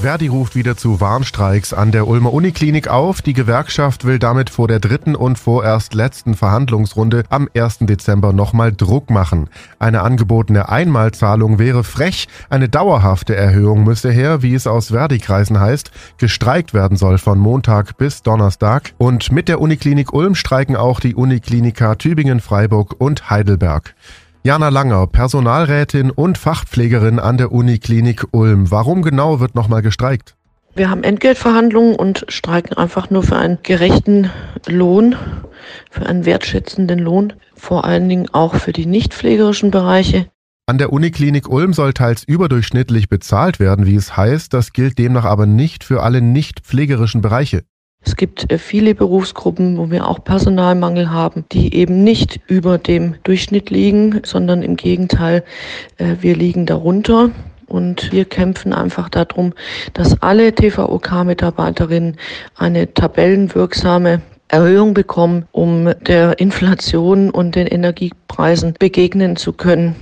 Verdi 0.00 0.28
ruft 0.28 0.54
wieder 0.54 0.76
zu 0.76 1.00
Warnstreiks 1.00 1.72
an 1.72 1.90
der 1.90 2.06
Ulmer 2.06 2.32
Uniklinik 2.32 2.86
auf. 2.86 3.20
Die 3.20 3.32
Gewerkschaft 3.32 4.04
will 4.04 4.20
damit 4.20 4.48
vor 4.48 4.68
der 4.68 4.78
dritten 4.78 5.16
und 5.16 5.40
vorerst 5.40 5.92
letzten 5.92 6.36
Verhandlungsrunde 6.36 7.24
am 7.30 7.48
1. 7.52 7.78
Dezember 7.80 8.32
nochmal 8.32 8.72
Druck 8.72 9.10
machen. 9.10 9.50
Eine 9.80 10.02
angebotene 10.02 10.68
Einmalzahlung 10.68 11.58
wäre 11.58 11.82
frech. 11.82 12.28
Eine 12.48 12.68
dauerhafte 12.68 13.34
Erhöhung 13.34 13.82
müsse 13.82 14.12
her, 14.12 14.40
wie 14.40 14.54
es 14.54 14.68
aus 14.68 14.92
Verdi-Kreisen 14.92 15.58
heißt. 15.58 15.90
Gestreikt 16.16 16.74
werden 16.74 16.96
soll 16.96 17.18
von 17.18 17.40
Montag 17.40 17.96
bis 17.96 18.22
Donnerstag. 18.22 18.92
Und 18.98 19.32
mit 19.32 19.48
der 19.48 19.60
Uniklinik 19.60 20.12
Ulm 20.12 20.36
streiken 20.36 20.76
auch 20.76 21.00
die 21.00 21.16
Unikliniker 21.16 21.98
Tübingen, 21.98 22.38
Freiburg 22.38 22.94
und 22.98 23.30
Heidelberg. 23.30 23.96
Jana 24.48 24.70
Langer, 24.70 25.06
Personalrätin 25.06 26.10
und 26.10 26.38
Fachpflegerin 26.38 27.18
an 27.18 27.36
der 27.36 27.52
Uniklinik 27.52 28.28
Ulm. 28.30 28.70
Warum 28.70 29.02
genau 29.02 29.40
wird 29.40 29.54
nochmal 29.54 29.82
gestreikt? 29.82 30.36
Wir 30.74 30.88
haben 30.88 31.04
Entgeltverhandlungen 31.04 31.94
und 31.94 32.24
streiken 32.28 32.74
einfach 32.74 33.10
nur 33.10 33.22
für 33.22 33.36
einen 33.36 33.58
gerechten 33.62 34.30
Lohn, 34.66 35.16
für 35.90 36.06
einen 36.06 36.24
wertschätzenden 36.24 36.98
Lohn, 36.98 37.34
vor 37.56 37.84
allen 37.84 38.08
Dingen 38.08 38.30
auch 38.32 38.54
für 38.54 38.72
die 38.72 38.86
nicht 38.86 39.12
pflegerischen 39.12 39.70
Bereiche. 39.70 40.30
An 40.64 40.78
der 40.78 40.94
Uniklinik 40.94 41.46
Ulm 41.50 41.74
soll 41.74 41.92
teils 41.92 42.24
überdurchschnittlich 42.24 43.10
bezahlt 43.10 43.60
werden, 43.60 43.84
wie 43.84 43.96
es 43.96 44.16
heißt. 44.16 44.54
Das 44.54 44.72
gilt 44.72 44.98
demnach 44.98 45.26
aber 45.26 45.44
nicht 45.44 45.84
für 45.84 46.02
alle 46.02 46.22
nicht 46.22 46.60
pflegerischen 46.60 47.20
Bereiche. 47.20 47.64
Es 48.04 48.16
gibt 48.16 48.50
äh, 48.50 48.58
viele 48.58 48.94
Berufsgruppen, 48.94 49.76
wo 49.76 49.90
wir 49.90 50.08
auch 50.08 50.22
Personalmangel 50.24 51.10
haben, 51.10 51.44
die 51.52 51.74
eben 51.74 52.04
nicht 52.04 52.40
über 52.46 52.78
dem 52.78 53.16
Durchschnitt 53.24 53.70
liegen, 53.70 54.20
sondern 54.24 54.62
im 54.62 54.76
Gegenteil, 54.76 55.44
äh, 55.98 56.16
wir 56.20 56.36
liegen 56.36 56.66
darunter. 56.66 57.30
Und 57.66 58.12
wir 58.12 58.24
kämpfen 58.24 58.72
einfach 58.72 59.10
darum, 59.10 59.52
dass 59.92 60.22
alle 60.22 60.54
TVOK-Mitarbeiterinnen 60.54 62.16
eine 62.56 62.94
tabellenwirksame 62.94 64.22
Erhöhung 64.48 64.94
bekommen, 64.94 65.46
um 65.52 65.92
der 66.00 66.38
Inflation 66.38 67.30
und 67.30 67.56
den 67.56 67.66
Energiepreisen 67.66 68.74
begegnen 68.78 69.36
zu 69.36 69.52
können. 69.52 69.96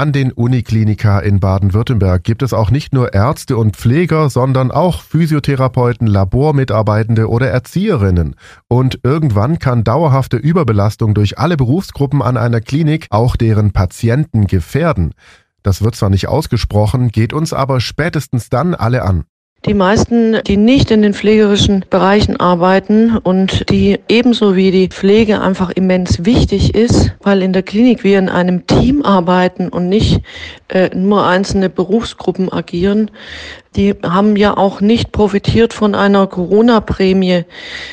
An 0.00 0.12
den 0.12 0.32
Uniklinika 0.32 1.18
in 1.18 1.40
Baden-Württemberg 1.40 2.24
gibt 2.24 2.42
es 2.42 2.54
auch 2.54 2.70
nicht 2.70 2.94
nur 2.94 3.12
Ärzte 3.12 3.58
und 3.58 3.76
Pfleger, 3.76 4.30
sondern 4.30 4.70
auch 4.70 5.02
Physiotherapeuten, 5.02 6.06
Labormitarbeitende 6.06 7.28
oder 7.28 7.50
Erzieherinnen. 7.50 8.34
Und 8.66 9.00
irgendwann 9.02 9.58
kann 9.58 9.84
dauerhafte 9.84 10.38
Überbelastung 10.38 11.12
durch 11.12 11.38
alle 11.38 11.58
Berufsgruppen 11.58 12.22
an 12.22 12.38
einer 12.38 12.62
Klinik 12.62 13.08
auch 13.10 13.36
deren 13.36 13.72
Patienten 13.72 14.46
gefährden. 14.46 15.12
Das 15.62 15.82
wird 15.82 15.96
zwar 15.96 16.08
nicht 16.08 16.28
ausgesprochen, 16.28 17.10
geht 17.10 17.34
uns 17.34 17.52
aber 17.52 17.82
spätestens 17.82 18.48
dann 18.48 18.74
alle 18.74 19.02
an. 19.02 19.24
Die 19.66 19.74
meisten, 19.74 20.38
die 20.46 20.56
nicht 20.56 20.90
in 20.90 21.02
den 21.02 21.12
pflegerischen 21.12 21.84
Bereichen 21.90 22.40
arbeiten 22.40 23.18
und 23.18 23.68
die 23.68 23.98
ebenso 24.08 24.56
wie 24.56 24.70
die 24.70 24.88
Pflege 24.88 25.42
einfach 25.42 25.68
immens 25.68 26.24
wichtig 26.24 26.74
ist, 26.74 27.12
weil 27.20 27.42
in 27.42 27.52
der 27.52 27.62
Klinik 27.62 28.02
wir 28.02 28.18
in 28.18 28.30
einem 28.30 28.66
Team 28.66 29.04
arbeiten 29.04 29.68
und 29.68 29.90
nicht 29.90 30.22
äh, 30.68 30.88
nur 30.96 31.26
einzelne 31.26 31.68
Berufsgruppen 31.68 32.50
agieren, 32.50 33.10
die 33.76 33.94
haben 34.02 34.36
ja 34.36 34.56
auch 34.56 34.80
nicht 34.80 35.12
profitiert 35.12 35.74
von 35.74 35.94
einer 35.94 36.26
Corona-Prämie. 36.26 37.44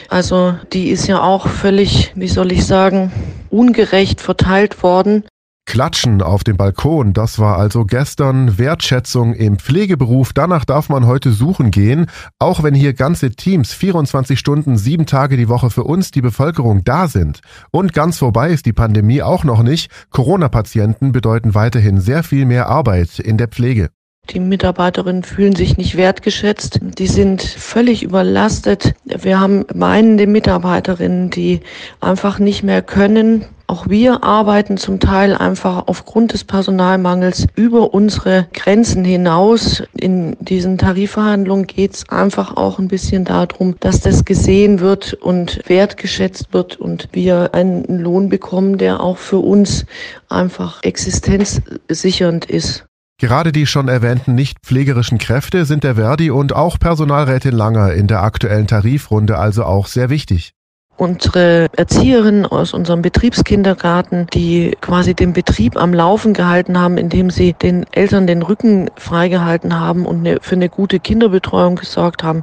Also 0.07 0.55
die 0.71 0.89
ist 0.89 1.07
ja 1.07 1.21
auch 1.21 1.49
völlig, 1.49 2.13
wie 2.15 2.29
soll 2.29 2.53
ich 2.53 2.65
sagen, 2.65 3.11
ungerecht 3.49 4.21
verteilt 4.21 4.81
worden. 4.83 5.25
Klatschen 5.67 6.21
auf 6.21 6.45
dem 6.45 6.55
Balkon, 6.55 7.11
das 7.11 7.39
war 7.39 7.57
also 7.57 7.83
gestern 7.83 8.57
Wertschätzung 8.57 9.33
im 9.33 9.59
Pflegeberuf. 9.59 10.31
Danach 10.31 10.63
darf 10.63 10.87
man 10.87 11.05
heute 11.05 11.33
suchen 11.33 11.71
gehen, 11.71 12.07
auch 12.39 12.63
wenn 12.63 12.73
hier 12.73 12.93
ganze 12.93 13.31
Teams 13.31 13.73
24 13.73 14.39
Stunden, 14.39 14.77
sieben 14.77 15.05
Tage 15.05 15.35
die 15.35 15.49
Woche 15.49 15.69
für 15.69 15.83
uns, 15.83 16.11
die 16.11 16.21
Bevölkerung, 16.21 16.85
da 16.85 17.09
sind. 17.09 17.41
Und 17.69 17.91
ganz 17.91 18.17
vorbei 18.17 18.49
ist 18.49 18.65
die 18.65 18.73
Pandemie 18.73 19.21
auch 19.21 19.43
noch 19.43 19.61
nicht. 19.61 19.91
Corona-Patienten 20.09 21.11
bedeuten 21.11 21.53
weiterhin 21.53 21.99
sehr 21.99 22.23
viel 22.23 22.45
mehr 22.45 22.69
Arbeit 22.69 23.19
in 23.19 23.37
der 23.37 23.49
Pflege. 23.49 23.89
Die 24.29 24.39
Mitarbeiterinnen 24.39 25.23
fühlen 25.23 25.55
sich 25.55 25.77
nicht 25.77 25.97
wertgeschätzt. 25.97 26.79
Die 26.81 27.07
sind 27.07 27.41
völlig 27.41 28.03
überlastet. 28.03 28.93
Wir 29.03 29.39
haben 29.39 29.65
meinende 29.75 30.27
Mitarbeiterinnen, 30.27 31.29
die 31.29 31.59
einfach 31.99 32.39
nicht 32.39 32.63
mehr 32.63 32.81
können. 32.81 33.45
Auch 33.69 33.89
wir 33.89 34.23
arbeiten 34.23 34.77
zum 34.77 35.01
Teil 35.01 35.35
einfach 35.35 35.87
aufgrund 35.87 36.31
des 36.31 36.45
Personalmangels 36.45 37.47
über 37.55 37.93
unsere 37.93 38.47
Grenzen 38.53 39.03
hinaus. 39.03 39.83
In 39.93 40.37
diesen 40.39 40.77
Tarifverhandlungen 40.77 41.67
geht 41.67 41.93
es 41.93 42.07
einfach 42.07 42.55
auch 42.55 42.79
ein 42.79 42.87
bisschen 42.87 43.25
darum, 43.25 43.75
dass 43.81 43.99
das 43.99 44.23
gesehen 44.23 44.79
wird 44.79 45.15
und 45.15 45.59
wertgeschätzt 45.67 46.53
wird 46.53 46.77
und 46.77 47.09
wir 47.11 47.53
einen 47.53 47.99
Lohn 47.99 48.29
bekommen, 48.29 48.77
der 48.77 49.01
auch 49.01 49.17
für 49.17 49.39
uns 49.39 49.85
einfach 50.29 50.81
existenzsichernd 50.83 52.45
ist. 52.45 52.85
Gerade 53.19 53.51
die 53.51 53.65
schon 53.65 53.89
erwähnten 53.89 54.33
nicht 54.33 54.59
pflegerischen 54.63 55.17
Kräfte 55.17 55.65
sind 55.65 55.83
der 55.83 55.95
Verdi 55.95 56.31
und 56.31 56.55
auch 56.55 56.79
Personalrätin 56.79 57.51
Langer 57.51 57.91
in 57.93 58.07
der 58.07 58.23
aktuellen 58.23 58.67
Tarifrunde 58.67 59.37
also 59.37 59.65
auch 59.65 59.87
sehr 59.87 60.09
wichtig 60.09 60.53
unsere 60.97 61.67
Erzieherinnen 61.75 62.45
aus 62.45 62.73
unserem 62.73 63.01
Betriebskindergarten, 63.01 64.27
die 64.33 64.75
quasi 64.81 65.13
den 65.13 65.33
Betrieb 65.33 65.77
am 65.77 65.93
Laufen 65.93 66.33
gehalten 66.33 66.79
haben, 66.79 66.97
indem 66.97 67.29
sie 67.29 67.53
den 67.53 67.85
Eltern 67.91 68.27
den 68.27 68.41
Rücken 68.41 68.89
freigehalten 68.95 69.79
haben 69.79 70.05
und 70.05 70.27
eine, 70.27 70.39
für 70.41 70.55
eine 70.55 70.69
gute 70.69 70.99
Kinderbetreuung 70.99 71.75
gesorgt 71.75 72.23
haben, 72.23 72.41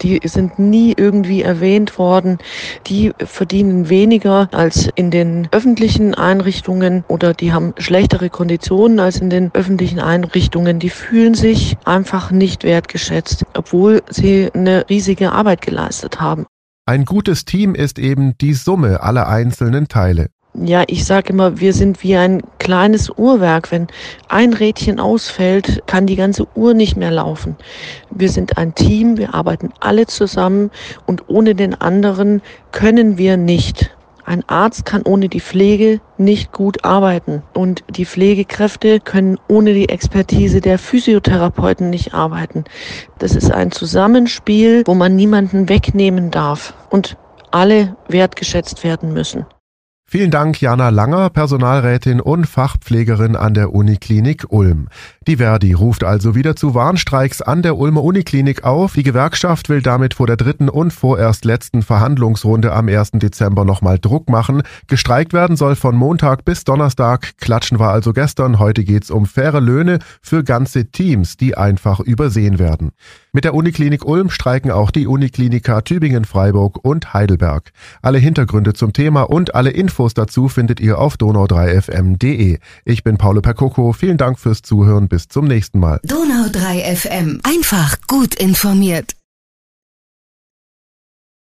die 0.00 0.20
sind 0.24 0.58
nie 0.58 0.94
irgendwie 0.96 1.42
erwähnt 1.42 1.98
worden. 1.98 2.38
Die 2.86 3.12
verdienen 3.18 3.88
weniger 3.88 4.48
als 4.52 4.88
in 4.94 5.10
den 5.10 5.48
öffentlichen 5.50 6.14
Einrichtungen 6.14 7.04
oder 7.08 7.34
die 7.34 7.52
haben 7.52 7.74
schlechtere 7.78 8.30
Konditionen 8.30 9.00
als 9.00 9.20
in 9.20 9.30
den 9.30 9.50
öffentlichen 9.54 9.98
Einrichtungen. 10.00 10.78
Die 10.78 10.90
fühlen 10.90 11.34
sich 11.34 11.76
einfach 11.84 12.30
nicht 12.30 12.62
wertgeschätzt, 12.62 13.44
obwohl 13.54 14.02
sie 14.08 14.50
eine 14.54 14.88
riesige 14.88 15.32
Arbeit 15.32 15.62
geleistet 15.62 16.20
haben. 16.20 16.46
Ein 16.88 17.04
gutes 17.04 17.44
Team 17.44 17.74
ist 17.74 17.98
eben 17.98 18.38
die 18.38 18.54
Summe 18.54 19.02
aller 19.02 19.28
einzelnen 19.28 19.88
Teile. 19.88 20.30
Ja, 20.54 20.84
ich 20.86 21.04
sage 21.04 21.34
immer, 21.34 21.60
wir 21.60 21.74
sind 21.74 22.02
wie 22.02 22.16
ein 22.16 22.40
kleines 22.58 23.10
Uhrwerk. 23.10 23.70
Wenn 23.70 23.88
ein 24.30 24.54
Rädchen 24.54 24.98
ausfällt, 24.98 25.82
kann 25.86 26.06
die 26.06 26.16
ganze 26.16 26.46
Uhr 26.54 26.72
nicht 26.72 26.96
mehr 26.96 27.10
laufen. 27.10 27.56
Wir 28.10 28.30
sind 28.30 28.56
ein 28.56 28.74
Team, 28.74 29.18
wir 29.18 29.34
arbeiten 29.34 29.68
alle 29.80 30.06
zusammen 30.06 30.70
und 31.04 31.28
ohne 31.28 31.54
den 31.54 31.74
anderen 31.74 32.40
können 32.72 33.18
wir 33.18 33.36
nicht. 33.36 33.94
Ein 34.28 34.46
Arzt 34.46 34.84
kann 34.84 35.04
ohne 35.04 35.30
die 35.30 35.40
Pflege 35.40 36.02
nicht 36.18 36.52
gut 36.52 36.84
arbeiten 36.84 37.42
und 37.54 37.82
die 37.88 38.04
Pflegekräfte 38.04 39.00
können 39.00 39.38
ohne 39.48 39.72
die 39.72 39.88
Expertise 39.88 40.60
der 40.60 40.78
Physiotherapeuten 40.78 41.88
nicht 41.88 42.12
arbeiten. 42.12 42.64
Das 43.18 43.34
ist 43.34 43.50
ein 43.50 43.72
Zusammenspiel, 43.72 44.82
wo 44.84 44.92
man 44.92 45.16
niemanden 45.16 45.70
wegnehmen 45.70 46.30
darf 46.30 46.74
und 46.90 47.16
alle 47.52 47.96
wertgeschätzt 48.08 48.84
werden 48.84 49.14
müssen. 49.14 49.46
Vielen 50.10 50.30
Dank, 50.30 50.58
Jana 50.58 50.88
Langer, 50.88 51.28
Personalrätin 51.28 52.22
und 52.22 52.46
Fachpflegerin 52.46 53.36
an 53.36 53.52
der 53.52 53.74
Uniklinik 53.74 54.46
Ulm. 54.48 54.88
Die 55.26 55.36
Verdi 55.36 55.74
ruft 55.74 56.02
also 56.02 56.34
wieder 56.34 56.56
zu 56.56 56.74
Warnstreiks 56.74 57.42
an 57.42 57.60
der 57.60 57.76
Ulmer 57.76 58.02
Uniklinik 58.02 58.64
auf. 58.64 58.94
Die 58.94 59.02
Gewerkschaft 59.02 59.68
will 59.68 59.82
damit 59.82 60.14
vor 60.14 60.26
der 60.26 60.38
dritten 60.38 60.70
und 60.70 60.94
vorerst 60.94 61.44
letzten 61.44 61.82
Verhandlungsrunde 61.82 62.72
am 62.72 62.88
1. 62.88 63.10
Dezember 63.16 63.66
nochmal 63.66 63.98
Druck 63.98 64.30
machen. 64.30 64.62
Gestreikt 64.86 65.34
werden 65.34 65.58
soll 65.58 65.76
von 65.76 65.94
Montag 65.94 66.46
bis 66.46 66.64
Donnerstag. 66.64 67.36
Klatschen 67.36 67.78
war 67.78 67.92
also 67.92 68.14
gestern. 68.14 68.58
Heute 68.58 68.84
geht's 68.84 69.10
um 69.10 69.26
faire 69.26 69.60
Löhne 69.60 69.98
für 70.22 70.42
ganze 70.42 70.86
Teams, 70.86 71.36
die 71.36 71.54
einfach 71.54 72.00
übersehen 72.00 72.58
werden. 72.58 72.92
Mit 73.32 73.44
der 73.44 73.54
Uniklinik 73.54 74.06
Ulm 74.06 74.30
streiken 74.30 74.70
auch 74.70 74.90
die 74.90 75.06
Unikliniker 75.06 75.84
Tübingen, 75.84 76.24
Freiburg 76.24 76.78
und 76.82 77.12
Heidelberg. 77.12 77.72
Alle 78.00 78.18
Hintergründe 78.18 78.72
zum 78.72 78.94
Thema 78.94 79.22
und 79.22 79.54
alle 79.54 79.70
Infos 79.70 80.14
dazu 80.14 80.48
findet 80.48 80.80
ihr 80.80 80.98
auf 80.98 81.16
donau3fm.de. 81.16 82.58
Ich 82.86 83.04
bin 83.04 83.18
Paolo 83.18 83.42
Percoco. 83.42 83.92
Vielen 83.92 84.16
Dank 84.16 84.38
fürs 84.38 84.62
Zuhören. 84.62 85.08
Bis 85.08 85.28
zum 85.28 85.46
nächsten 85.46 85.78
Mal. 85.78 86.00
Donau3 86.06 86.96
FM. 86.96 87.40
Einfach 87.44 87.96
gut 88.06 88.34
informiert. 88.34 89.17